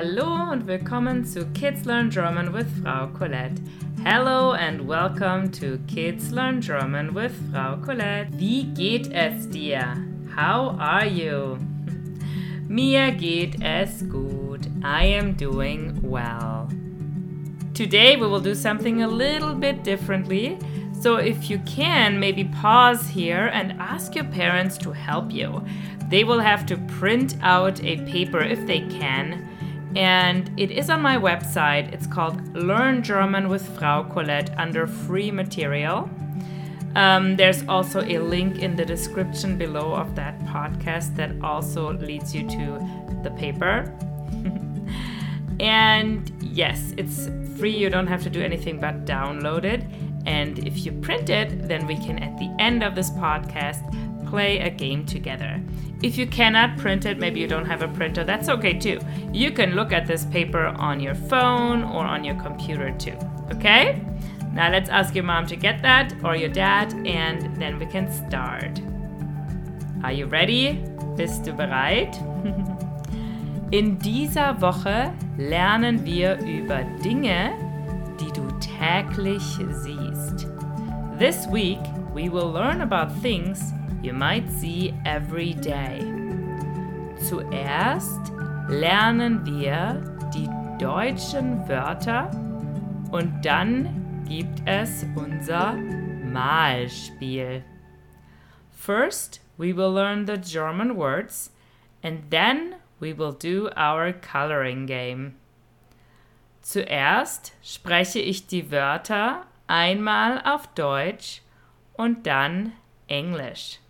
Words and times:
Hallo 0.00 0.52
und 0.52 0.68
willkommen 0.68 1.24
zu 1.24 1.44
Kids 1.54 1.84
Learn 1.84 2.08
German 2.08 2.54
with 2.54 2.68
Frau 2.80 3.08
Collett. 3.08 3.60
Hello 4.04 4.52
and 4.52 4.86
welcome 4.86 5.50
to 5.50 5.76
Kids 5.88 6.30
Learn 6.30 6.60
German 6.60 7.12
with 7.16 7.32
Frau 7.50 7.76
Collett. 7.78 8.28
Wie 8.38 8.62
geht 8.74 9.10
es 9.12 9.48
dir? 9.48 9.96
How 10.36 10.76
are 10.78 11.04
you? 11.04 11.58
Mir 12.68 13.10
geht 13.10 13.60
es 13.60 14.08
gut. 14.08 14.68
I 14.84 15.02
am 15.18 15.32
doing 15.32 15.98
well. 16.00 16.68
Today 17.74 18.14
we 18.14 18.28
will 18.28 18.40
do 18.40 18.54
something 18.54 19.02
a 19.02 19.08
little 19.08 19.56
bit 19.56 19.82
differently. 19.82 20.60
So 21.00 21.16
if 21.16 21.50
you 21.50 21.58
can, 21.66 22.20
maybe 22.20 22.44
pause 22.44 23.08
here 23.08 23.50
and 23.52 23.72
ask 23.80 24.14
your 24.14 24.26
parents 24.26 24.78
to 24.78 24.92
help 24.92 25.32
you. 25.32 25.60
They 26.08 26.22
will 26.22 26.38
have 26.38 26.66
to 26.66 26.76
print 27.00 27.34
out 27.42 27.82
a 27.82 27.96
paper 28.06 28.40
if 28.40 28.64
they 28.64 28.82
can. 28.82 29.47
And 29.98 30.48
it 30.56 30.70
is 30.70 30.90
on 30.90 31.02
my 31.02 31.16
website. 31.16 31.92
It's 31.92 32.06
called 32.06 32.54
Learn 32.54 33.02
German 33.02 33.48
with 33.48 33.68
Frau 33.76 34.04
Collett 34.04 34.48
under 34.56 34.86
free 34.86 35.32
material. 35.32 36.08
Um, 36.94 37.34
there's 37.34 37.66
also 37.66 38.02
a 38.02 38.20
link 38.20 38.60
in 38.60 38.76
the 38.76 38.84
description 38.84 39.58
below 39.58 39.94
of 39.94 40.14
that 40.14 40.38
podcast 40.42 41.16
that 41.16 41.32
also 41.42 41.94
leads 41.94 42.32
you 42.32 42.48
to 42.48 43.18
the 43.24 43.32
paper. 43.32 43.92
and 45.60 46.30
yes, 46.40 46.94
it's 46.96 47.28
free. 47.58 47.76
You 47.76 47.90
don't 47.90 48.06
have 48.06 48.22
to 48.22 48.30
do 48.30 48.40
anything 48.40 48.78
but 48.78 49.04
download 49.04 49.64
it. 49.64 49.82
And 50.26 50.60
if 50.60 50.86
you 50.86 50.92
print 50.92 51.28
it, 51.28 51.66
then 51.66 51.88
we 51.88 51.96
can, 51.96 52.20
at 52.20 52.38
the 52.38 52.54
end 52.60 52.84
of 52.84 52.94
this 52.94 53.10
podcast, 53.10 53.82
play 54.28 54.58
a 54.58 54.70
game 54.70 55.04
together. 55.04 55.60
If 56.02 56.16
you 56.18 56.26
cannot 56.26 56.76
print 56.78 57.06
it, 57.06 57.18
maybe 57.18 57.40
you 57.40 57.48
don't 57.48 57.64
have 57.64 57.82
a 57.82 57.88
printer, 57.88 58.24
that's 58.24 58.48
okay 58.48 58.78
too. 58.78 59.00
You 59.32 59.50
can 59.50 59.74
look 59.74 59.92
at 59.92 60.06
this 60.06 60.24
paper 60.26 60.66
on 60.66 61.00
your 61.00 61.14
phone 61.14 61.82
or 61.82 62.04
on 62.04 62.24
your 62.24 62.36
computer 62.36 62.92
too. 62.98 63.16
Okay? 63.52 64.00
Now 64.52 64.70
let's 64.70 64.90
ask 64.90 65.14
your 65.14 65.24
mom 65.24 65.46
to 65.46 65.56
get 65.56 65.82
that 65.82 66.12
or 66.24 66.36
your 66.36 66.50
dad 66.50 66.92
and 67.06 67.56
then 67.56 67.78
we 67.78 67.86
can 67.86 68.12
start. 68.12 68.80
Are 70.04 70.12
you 70.12 70.26
ready? 70.26 70.84
Bist 71.16 71.44
du 71.44 71.52
bereit? 71.52 72.14
In 73.70 73.98
dieser 73.98 74.60
Woche 74.60 75.12
lernen 75.36 76.04
wir 76.04 76.38
über 76.38 76.84
Dinge, 77.04 77.52
die 78.20 78.32
du 78.32 78.48
täglich 78.60 79.42
siehst. 79.70 80.46
This 81.18 81.46
week 81.48 81.80
we 82.14 82.30
will 82.30 82.50
learn 82.50 82.80
about 82.80 83.12
things 83.20 83.72
you 84.02 84.12
might 84.12 84.48
see 84.50 84.94
every 85.04 85.54
day. 85.54 86.00
Zuerst 87.28 88.32
lernen 88.68 89.44
wir 89.44 90.02
die 90.32 90.48
deutschen 90.78 91.68
Wörter 91.68 92.30
und 93.10 93.44
dann 93.44 94.24
gibt 94.28 94.62
es 94.66 95.04
unser 95.16 95.72
Malspiel. 95.72 97.64
First, 98.70 99.40
we 99.56 99.74
will 99.74 99.92
learn 99.92 100.26
the 100.26 100.38
German 100.38 100.96
words 100.96 101.50
and 102.02 102.30
then 102.30 102.76
we 103.00 103.12
will 103.12 103.32
do 103.32 103.68
our 103.76 104.12
coloring 104.12 104.86
game. 104.86 105.34
Zuerst 106.62 107.54
spreche 107.62 108.20
ich 108.20 108.46
die 108.46 108.70
Wörter 108.70 109.46
einmal 109.66 110.42
auf 110.44 110.66
Deutsch 110.74 111.42
und 111.94 112.26
dann 112.26 112.72
Englisch. 113.08 113.80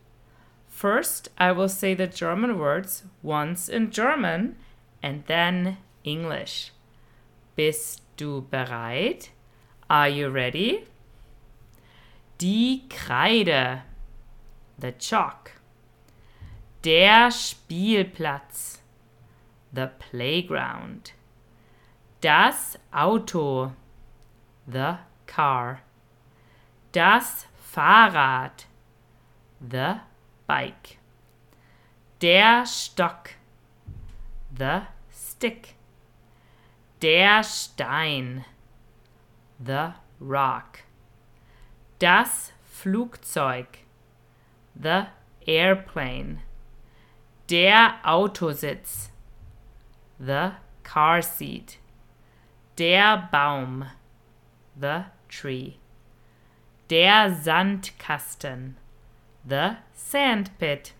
First, 0.79 1.31
I 1.37 1.51
will 1.51 1.69
say 1.69 1.95
the 1.95 2.07
German 2.07 2.57
words 2.57 3.03
once 3.21 3.69
in 3.69 3.91
German 3.91 4.55
and 5.03 5.25
then 5.27 5.79
English. 6.05 6.71
Bist 7.57 8.03
du 8.17 8.47
bereit? 8.49 9.31
Are 9.91 10.09
you 10.09 10.29
ready? 10.29 10.87
Die 12.39 12.85
Kreide. 12.89 13.83
The 14.79 14.93
chalk. 14.93 15.51
Der 16.83 17.33
Spielplatz. 17.33 18.79
The 19.73 19.91
playground. 19.99 21.11
Das 22.21 22.77
Auto. 22.93 23.73
The 24.69 24.99
car. 25.27 25.81
Das 26.93 27.47
Fahrrad. 27.61 28.67
The 29.61 30.03
bike. 30.49 30.99
Der 32.21 32.67
Stock. 32.67 33.31
The 34.59 34.89
stick. 35.13 35.77
Der 37.01 37.45
Stein. 37.45 38.45
The 39.65 39.93
rock. 40.21 40.81
Das 42.01 42.53
Flugzeug. 42.65 43.79
The 44.75 45.07
airplane. 45.47 46.39
Der 47.49 48.01
Autositz. 48.03 49.11
The 50.19 50.53
car 50.83 51.23
seat. 51.23 51.79
Der 52.79 53.29
Baum. 53.31 53.85
The 54.81 55.05
tree. 55.29 55.75
Der 56.91 57.35
Sandkasten. 57.35 58.77
The 59.47 59.77
Sandpit. 59.95 60.93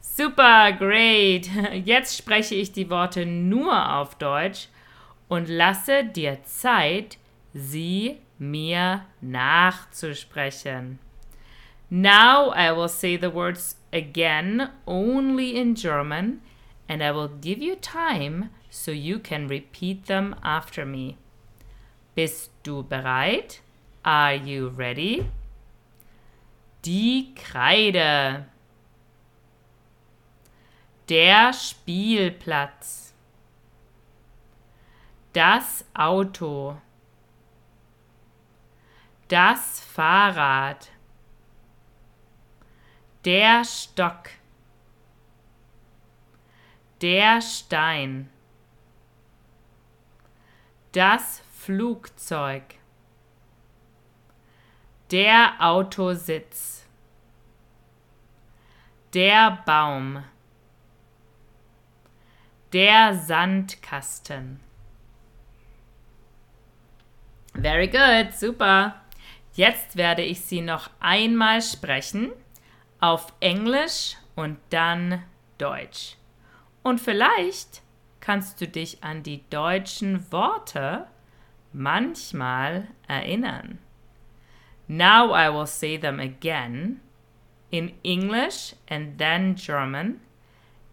Super, 0.00 0.72
great. 0.78 1.46
Jetzt 1.84 2.16
spreche 2.16 2.54
ich 2.54 2.72
die 2.72 2.90
Worte 2.90 3.24
nur 3.24 3.94
auf 3.94 4.16
Deutsch 4.16 4.68
und 5.28 5.48
lasse 5.48 6.04
dir 6.04 6.44
Zeit, 6.44 7.16
sie 7.54 8.18
mir 8.38 9.06
nachzusprechen. 9.20 10.98
Now 11.88 12.52
I 12.54 12.72
will 12.72 12.88
say 12.88 13.16
the 13.16 13.32
words 13.32 13.76
again 13.92 14.70
only 14.86 15.56
in 15.56 15.74
German 15.74 16.40
and 16.88 17.02
I 17.02 17.10
will 17.10 17.28
give 17.28 17.62
you 17.62 17.76
time 17.76 18.50
so 18.70 18.90
you 18.90 19.18
can 19.18 19.46
repeat 19.46 20.06
them 20.06 20.34
after 20.42 20.84
me. 20.84 21.16
Bist 22.14 22.50
du 22.62 22.82
bereit? 22.82 23.60
Are 24.04 24.34
you 24.34 24.68
ready? 24.68 25.26
Die 26.84 27.32
Kreide. 27.36 28.46
Der 31.08 31.52
Spielplatz. 31.52 33.14
Das 35.32 35.84
Auto. 35.94 36.76
Das 39.28 39.78
Fahrrad. 39.78 40.90
Der 43.24 43.64
Stock. 43.64 44.30
Der 47.00 47.40
Stein. 47.40 48.28
Das 50.90 51.42
Flugzeug. 51.52 52.81
Der 55.12 55.56
Autositz. 55.58 56.86
Der 59.12 59.58
Baum. 59.66 60.24
Der 62.72 63.14
Sandkasten. 63.18 64.58
Very 67.52 67.88
good, 67.88 68.32
super. 68.32 69.02
Jetzt 69.52 69.96
werde 69.96 70.22
ich 70.22 70.40
sie 70.40 70.62
noch 70.62 70.88
einmal 70.98 71.60
sprechen, 71.60 72.32
auf 72.98 73.34
Englisch 73.40 74.16
und 74.34 74.56
dann 74.70 75.22
Deutsch. 75.58 76.16
Und 76.82 77.02
vielleicht 77.02 77.82
kannst 78.20 78.62
du 78.62 78.66
dich 78.66 79.04
an 79.04 79.22
die 79.22 79.44
deutschen 79.50 80.32
Worte 80.32 81.06
manchmal 81.74 82.88
erinnern. 83.06 83.78
Now 84.88 85.32
I 85.32 85.48
will 85.48 85.66
say 85.66 85.96
them 85.96 86.20
again 86.20 87.00
in 87.70 87.92
English 88.04 88.74
and 88.88 89.18
then 89.18 89.56
German, 89.56 90.20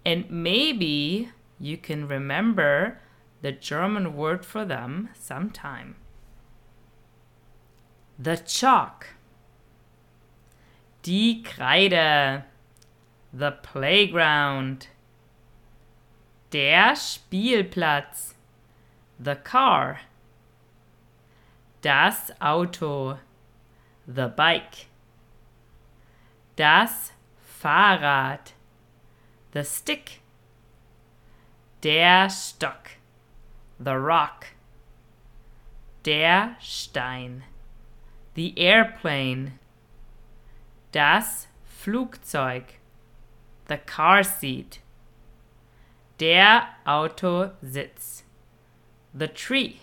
and 0.06 0.30
maybe 0.30 1.30
you 1.60 1.78
can 1.78 2.08
remember 2.08 3.00
the 3.42 3.52
German 3.52 4.16
word 4.16 4.46
for 4.46 4.66
them 4.66 5.10
sometime. 5.14 5.96
The 8.18 8.38
chalk, 8.38 9.08
die 11.04 11.42
Kreide, 11.44 12.44
the 13.34 13.52
playground, 13.52 14.88
der 16.52 16.96
Spielplatz, 16.96 18.34
the 19.20 19.36
car, 19.36 20.02
das 21.82 22.32
Auto, 22.42 23.20
the 24.10 24.28
bike. 24.28 24.88
Das 26.56 27.12
Fahrrad. 27.46 28.54
The 29.52 29.64
stick. 29.64 30.22
Der 31.82 32.30
Stock. 32.30 32.92
the 33.80 33.98
rock. 33.98 34.48
Der 36.04 36.58
Stein. 36.60 37.44
The 38.34 38.54
airplane. 38.58 39.60
Das 40.92 41.48
Flugzeug. 41.64 42.80
The 43.68 43.78
car 43.78 44.24
seat. 44.24 44.80
Der 46.20 46.68
Autositz. 46.86 48.24
The 49.14 49.28
tree. 49.28 49.80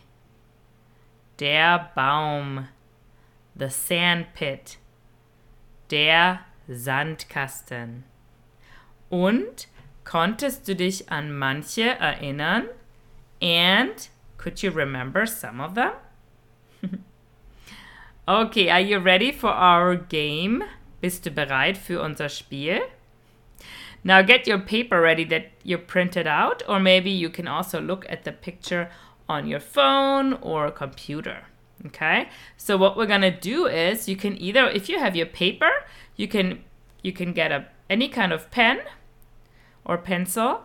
Der 1.39 1.91
Baum. 1.95 2.69
The 3.57 3.71
sand 3.71 4.27
pit. 4.35 4.77
Der 5.91 6.41
Sandkasten. 6.69 8.05
Und 9.09 9.69
konntest 10.05 10.69
du 10.69 10.75
dich 10.75 11.11
an 11.11 11.33
manche 11.33 11.99
erinnern? 11.99 12.69
And 13.41 14.09
could 14.37 14.63
you 14.63 14.71
remember 14.71 15.27
some 15.27 15.61
of 15.61 15.75
them? 15.75 15.93
okay, 18.29 18.69
are 18.69 18.81
you 18.81 18.99
ready 18.99 19.33
for 19.33 19.51
our 19.51 19.97
game? 19.97 20.65
Bist 21.01 21.25
du 21.25 21.31
bereit 21.31 21.77
für 21.77 22.03
unser 22.03 22.29
Spiel? 22.29 22.83
Now 24.03 24.23
get 24.23 24.47
your 24.47 24.59
paper 24.59 25.01
ready 25.01 25.25
that 25.25 25.51
you 25.63 25.79
printed 25.79 26.27
out, 26.27 26.63
or 26.69 26.79
maybe 26.79 27.11
you 27.11 27.29
can 27.29 27.49
also 27.49 27.81
look 27.81 28.07
at 28.09 28.25
the 28.25 28.33
picture 28.33 28.91
on 29.29 29.47
your 29.47 29.61
phone 29.61 30.35
or 30.35 30.71
computer. 30.71 31.47
Okay, 31.85 32.29
so 32.57 32.77
what 32.77 32.97
we're 32.97 33.07
gonna 33.07 33.31
do 33.31 33.67
is 33.67 34.09
you 34.09 34.17
can 34.17 34.41
either, 34.41 34.67
if 34.67 34.89
you 34.89 34.99
have 34.99 35.15
your 35.15 35.27
paper, 35.27 35.71
you 36.17 36.27
can 36.27 36.65
you 37.03 37.13
can 37.13 37.33
get 37.33 37.53
a 37.53 37.67
any 37.91 38.09
kind 38.09 38.33
of 38.33 38.51
pen 38.51 38.81
or 39.85 39.99
pencil 39.99 40.63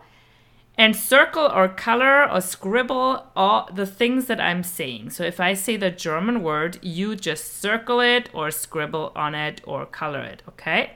and 0.76 0.96
circle 0.96 1.50
or 1.54 1.68
color 1.68 2.28
or 2.30 2.40
scribble 2.40 3.26
all 3.36 3.68
the 3.72 3.86
things 3.86 4.26
that 4.26 4.40
I'm 4.40 4.62
saying. 4.62 5.10
So 5.10 5.22
if 5.22 5.38
I 5.38 5.54
say 5.54 5.76
the 5.76 5.90
German 5.90 6.42
word, 6.42 6.78
you 6.82 7.14
just 7.14 7.60
circle 7.60 8.00
it 8.00 8.30
or 8.32 8.50
scribble 8.50 9.12
on 9.14 9.34
it 9.34 9.60
or 9.64 9.84
color 9.86 10.22
it, 10.22 10.42
okay? 10.48 10.92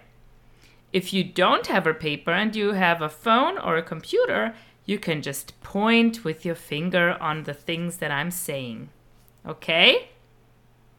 If 0.93 1.13
you 1.13 1.23
don't 1.23 1.67
have 1.67 1.87
a 1.87 1.95
paper 1.95 2.31
and 2.31 2.57
you 2.57 2.73
have 2.73 3.03
a 3.03 3.09
phone 3.09 3.59
or 3.59 3.77
a 3.77 3.83
computer, 3.83 4.55
you 4.87 4.99
can 4.99 5.21
just 5.21 5.61
point 5.61 6.25
with 6.25 6.45
your 6.45 6.55
finger 6.55 7.17
on 7.21 7.43
the 7.43 7.55
things 7.55 7.99
that 7.99 8.11
I'm 8.11 8.31
saying. 8.31 8.89
Okay? 9.47 10.09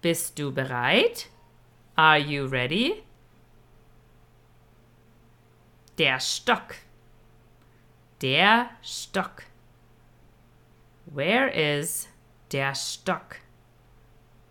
Bist 0.01 0.37
du 0.39 0.51
bereit? 0.51 1.27
Are 1.95 2.17
you 2.17 2.45
ready? 2.45 3.03
Der 5.97 6.19
Stock. 6.19 6.75
Der 8.21 8.69
Stock. 8.81 9.43
Where 11.05 11.49
is 11.49 12.07
der 12.51 12.73
Stock? 12.75 13.37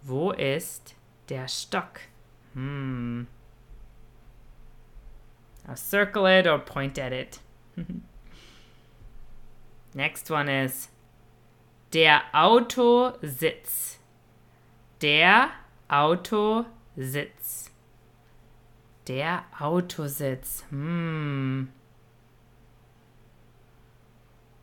Wo 0.02 0.32
ist 0.32 0.94
der 1.28 1.49
Stock? 1.49 2.00
Hmm. 2.52 3.26
Now 5.66 5.75
circle 5.75 6.26
it 6.26 6.46
or 6.46 6.58
point 6.58 6.99
at 6.99 7.12
it. 7.12 7.40
Next 9.94 10.31
one 10.31 10.49
is 10.49 10.88
der 11.96 12.25
Autositz. 12.34 13.98
Der 15.00 15.50
Autositz. 15.88 17.70
Der 19.08 19.44
Autositz. 19.58 20.62
Hmm. 20.69 21.69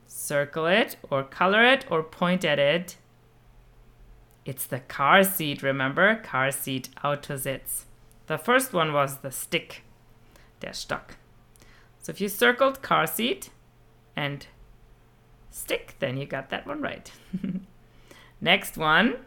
Circle 0.06 0.68
it 0.68 0.98
or 1.10 1.24
color 1.24 1.64
it 1.64 1.90
or 1.90 2.04
point 2.04 2.46
at 2.46 2.60
it. 2.60 2.98
It's 4.46 4.68
the 4.68 4.82
car 4.82 5.24
seat, 5.24 5.64
remember? 5.64 6.16
Car 6.18 6.52
seat, 6.52 6.90
Autositz. 7.04 7.86
The 8.28 8.38
first 8.38 8.74
one 8.74 8.94
was 8.94 9.22
the 9.22 9.32
stick, 9.32 9.82
der 10.60 10.74
Stock. 10.74 11.16
So 12.00 12.12
if 12.12 12.22
you 12.22 12.30
circled 12.30 12.84
car 12.84 13.08
seat 13.08 13.50
and 14.16 14.46
stick, 15.54 15.96
then 16.00 16.18
you 16.18 16.26
got 16.26 16.50
that 16.50 16.68
one 16.68 16.82
right. 16.82 17.12
Next 18.42 18.78
one, 18.78 19.18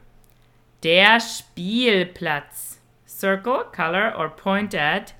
der 0.82 1.19
Spielplatz. 1.19 2.75
Circle, 3.06 3.64
color, 3.73 4.12
or 4.14 4.28
point 4.28 4.75
at 4.75 5.14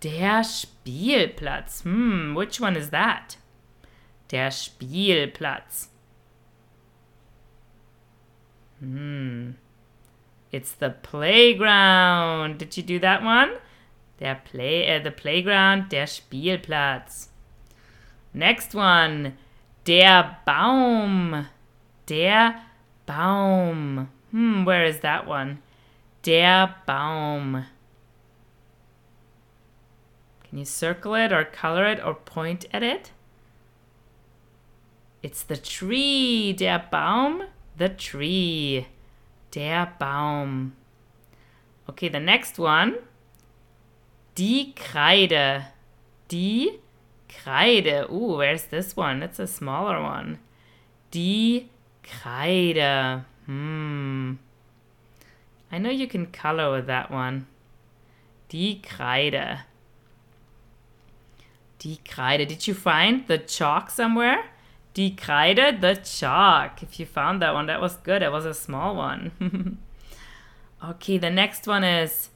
der 0.00 0.42
Spielplatz. 0.42 1.82
Hmm, 1.82 2.34
which 2.34 2.60
one 2.60 2.76
is 2.76 2.90
that? 2.90 3.36
Der 4.28 4.50
Spielplatz. 4.50 5.86
Hmm. 8.80 9.52
It's 10.52 10.72
the 10.72 10.90
playground. 10.90 12.58
Did 12.58 12.76
you 12.76 12.82
do 12.82 12.98
that 12.98 13.22
one? 13.22 13.52
Der 14.18 14.40
play, 14.44 14.94
uh, 14.94 15.02
the 15.02 15.10
playground, 15.10 15.88
der 15.88 16.06
Spielplatz. 16.06 17.28
Next 18.34 18.74
one. 18.74 19.38
Der 19.86 20.38
Baum. 20.44 21.46
Der 22.06 22.62
Baum. 23.06 24.08
Hmm, 24.30 24.64
where 24.64 24.84
is 24.84 25.00
that 25.00 25.26
one? 25.26 25.58
Der 26.22 26.74
Baum. 26.86 27.64
Can 30.48 30.58
you 30.58 30.64
circle 30.64 31.14
it 31.14 31.32
or 31.32 31.44
color 31.44 31.86
it 31.86 32.04
or 32.04 32.14
point 32.14 32.66
at 32.72 32.82
it? 32.82 33.12
It's 35.22 35.42
the 35.42 35.56
tree. 35.56 36.52
Der 36.52 36.84
Baum. 36.90 37.44
The 37.76 37.88
tree. 37.88 38.86
Der 39.52 39.92
Baum. 39.98 40.72
Okay, 41.88 42.08
the 42.08 42.20
next 42.20 42.58
one. 42.58 42.96
Die 44.34 44.72
Kreide. 44.76 45.66
Die 46.28 46.80
Kreide. 47.30 48.10
Ooh, 48.10 48.36
where's 48.36 48.64
this 48.64 48.96
one? 48.96 49.22
It's 49.22 49.38
a 49.38 49.46
smaller 49.46 50.02
one. 50.02 50.38
Die 51.10 51.66
Kreide. 52.04 53.24
Hmm. 53.46 54.34
I 55.72 55.78
know 55.78 55.90
you 55.90 56.08
can 56.08 56.26
color 56.26 56.72
with 56.72 56.86
that 56.86 57.10
one. 57.10 57.46
Die 58.48 58.80
Kreide. 58.82 59.60
Die 61.78 61.98
Kreide. 62.04 62.46
Did 62.46 62.66
you 62.66 62.74
find 62.74 63.26
the 63.26 63.38
chalk 63.38 63.90
somewhere? 63.90 64.44
Die 64.94 65.14
Kreide, 65.16 65.80
the 65.80 65.94
chalk. 65.94 66.82
If 66.82 66.98
you 66.98 67.06
found 67.06 67.40
that 67.42 67.54
one, 67.54 67.66
that 67.66 67.80
was 67.80 67.96
good. 67.96 68.22
It 68.22 68.32
was 68.32 68.44
a 68.44 68.54
small 68.54 68.96
one. 68.96 69.78
okay, 70.84 71.16
the 71.16 71.30
next 71.30 71.66
one 71.66 71.84
is 71.84 72.30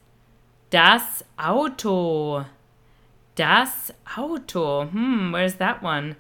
das 0.71 1.25
Auto. 1.39 2.47
Das 3.35 3.91
Auto. 4.17 4.87
Hmm, 4.87 5.33
where's 5.33 5.57
that 5.57 5.83
one? 5.83 6.17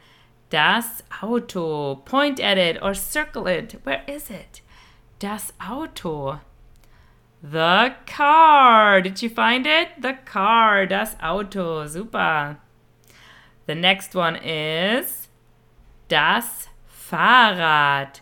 Das 0.50 1.02
Auto. 1.23 1.97
Point 2.04 2.40
at 2.40 2.59
it 2.59 2.80
or 2.83 2.94
circle 2.94 3.47
it. 3.47 3.80
Where 3.85 4.02
is 4.06 4.30
it? 4.30 4.62
Das 5.18 5.52
Auto. 5.61 6.40
The 7.42 7.94
car. 8.06 9.00
Did 9.00 9.23
you 9.23 9.28
find 9.28 9.66
it? 9.66 9.88
The 10.00 10.14
car. 10.25 10.87
Das 10.87 11.16
Auto. 11.23 11.87
Super. 11.87 12.59
The 13.66 13.75
next 13.75 14.14
one 14.14 14.37
is 14.37 15.28
das 16.09 16.68
Fahrrad. 16.88 18.21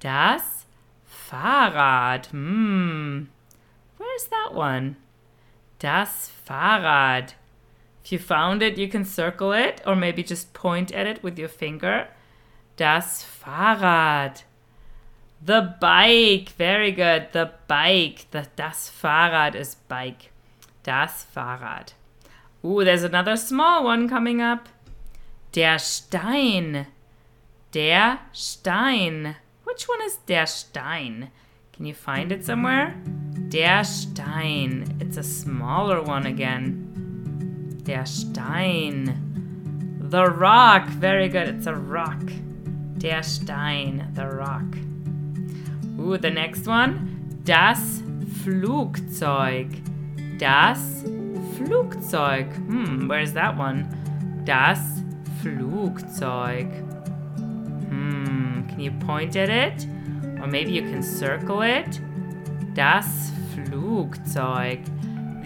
Das 0.00 0.66
Fahrrad. 1.04 2.26
Hmm. 2.26 3.24
Where's 3.98 4.28
that 4.28 4.54
one? 4.54 4.96
Das 5.78 6.30
Fahrrad. 6.46 7.34
If 8.06 8.12
you 8.12 8.18
found 8.20 8.62
it, 8.62 8.78
you 8.78 8.86
can 8.86 9.04
circle 9.04 9.50
it 9.50 9.82
or 9.84 9.96
maybe 9.96 10.22
just 10.22 10.52
point 10.52 10.92
at 10.92 11.08
it 11.08 11.24
with 11.24 11.36
your 11.40 11.48
finger. 11.48 12.06
Das 12.76 13.24
Fahrrad. 13.24 14.44
The 15.44 15.74
bike. 15.80 16.50
Very 16.50 16.92
good. 16.92 17.30
The 17.32 17.50
bike. 17.66 18.26
The, 18.30 18.46
das 18.54 18.88
Fahrrad 18.88 19.56
is 19.56 19.74
bike. 19.74 20.30
Das 20.84 21.26
Fahrrad. 21.34 21.94
Ooh, 22.64 22.84
there's 22.84 23.02
another 23.02 23.36
small 23.36 23.82
one 23.82 24.08
coming 24.08 24.40
up. 24.40 24.68
Der 25.50 25.76
Stein. 25.80 26.86
Der 27.72 28.20
Stein. 28.32 29.34
Which 29.64 29.88
one 29.88 30.02
is 30.02 30.18
der 30.28 30.46
Stein? 30.46 31.32
Can 31.72 31.86
you 31.86 31.94
find 31.94 32.30
it 32.30 32.44
somewhere? 32.44 32.94
Der 33.48 33.82
Stein. 33.82 34.96
It's 35.00 35.16
a 35.16 35.24
smaller 35.24 36.00
one 36.00 36.24
again. 36.24 36.95
Der 37.86 38.04
Stein. 38.04 39.14
The 40.10 40.26
rock. 40.26 40.88
Very 40.88 41.28
good. 41.28 41.46
It's 41.48 41.68
a 41.68 41.74
rock. 41.74 42.20
Der 42.98 43.22
Stein. 43.22 44.10
The 44.14 44.26
rock. 44.26 44.76
Ooh, 45.96 46.18
the 46.18 46.30
next 46.30 46.66
one. 46.66 47.40
Das 47.44 48.02
Flugzeug. 48.42 49.68
Das 50.38 51.04
Flugzeug. 51.56 52.52
Hmm, 52.56 53.06
where's 53.06 53.32
that 53.34 53.56
one? 53.56 53.88
Das 54.44 54.80
Flugzeug. 55.40 56.66
Hmm, 57.88 58.66
can 58.68 58.80
you 58.80 58.90
point 59.06 59.36
at 59.36 59.48
it? 59.48 59.86
Or 60.40 60.48
maybe 60.48 60.72
you 60.72 60.82
can 60.82 61.04
circle 61.04 61.62
it. 61.62 62.00
Das 62.74 63.30
Flugzeug. 63.54 64.80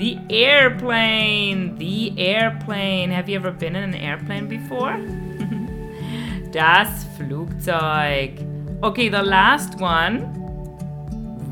The 0.00 0.18
airplane. 0.30 1.76
The 1.76 2.18
airplane. 2.18 3.10
Have 3.10 3.28
you 3.28 3.36
ever 3.36 3.50
been 3.50 3.76
in 3.76 3.82
an 3.82 3.94
airplane 3.94 4.48
before? 4.48 4.96
das 6.52 7.04
Flugzeug. 7.18 8.82
Okay, 8.82 9.10
the 9.10 9.22
last 9.22 9.78
one. 9.78 10.22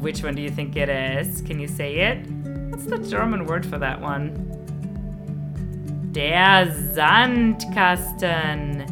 Which 0.00 0.22
one 0.22 0.34
do 0.34 0.40
you 0.40 0.48
think 0.48 0.76
it 0.76 0.88
is? 0.88 1.42
Can 1.42 1.60
you 1.60 1.68
say 1.68 1.96
it? 1.96 2.26
What's 2.70 2.86
the 2.86 2.96
German 2.96 3.44
word 3.44 3.66
for 3.66 3.76
that 3.76 4.00
one? 4.00 4.32
Der 6.12 6.72
Sandkasten. 6.94 8.86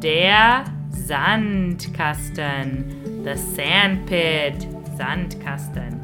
Der 0.00 0.64
Sandkasten. 0.90 3.22
The 3.22 3.36
sandpit. 3.36 4.66
Sandkasten. 4.98 5.95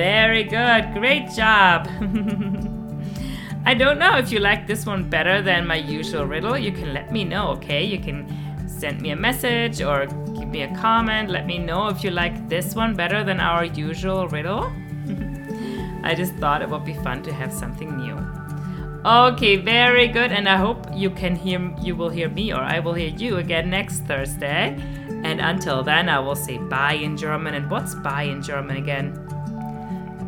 Very 0.00 0.44
good. 0.44 0.94
Great 0.94 1.28
job. 1.32 1.86
I 3.66 3.74
don't 3.74 3.98
know 3.98 4.16
if 4.16 4.32
you 4.32 4.38
like 4.38 4.66
this 4.66 4.86
one 4.86 5.10
better 5.10 5.42
than 5.42 5.66
my 5.66 5.76
usual 5.76 6.24
riddle. 6.24 6.56
You 6.56 6.72
can 6.72 6.94
let 6.94 7.12
me 7.12 7.22
know, 7.22 7.48
okay? 7.48 7.84
You 7.84 7.98
can 7.98 8.26
send 8.66 9.02
me 9.02 9.10
a 9.10 9.16
message 9.16 9.82
or 9.82 10.06
give 10.06 10.48
me 10.48 10.62
a 10.62 10.74
comment. 10.74 11.28
Let 11.28 11.44
me 11.44 11.58
know 11.58 11.88
if 11.88 12.02
you 12.02 12.10
like 12.10 12.48
this 12.48 12.74
one 12.74 12.94
better 12.94 13.22
than 13.22 13.40
our 13.40 13.66
usual 13.66 14.26
riddle. 14.28 14.72
I 16.02 16.14
just 16.14 16.32
thought 16.36 16.62
it 16.62 16.70
would 16.70 16.86
be 16.86 16.94
fun 16.94 17.22
to 17.24 17.32
have 17.34 17.52
something 17.52 17.94
new. 17.98 18.16
Okay, 19.04 19.56
very 19.56 20.08
good. 20.08 20.32
And 20.32 20.48
I 20.48 20.56
hope 20.56 20.86
you 20.94 21.10
can 21.10 21.36
hear 21.36 21.60
you 21.82 21.94
will 21.94 22.08
hear 22.08 22.30
me 22.30 22.54
or 22.54 22.62
I 22.62 22.78
will 22.78 22.94
hear 22.94 23.10
you 23.10 23.36
again 23.36 23.68
next 23.68 23.98
Thursday. 24.06 24.78
And 25.24 25.42
until 25.42 25.82
then, 25.82 26.08
I 26.08 26.20
will 26.20 26.36
say 26.36 26.56
bye 26.56 26.94
in 26.94 27.18
German. 27.18 27.52
And 27.52 27.70
what's 27.70 27.94
bye 27.94 28.22
in 28.22 28.40
German 28.40 28.78
again? 28.78 29.29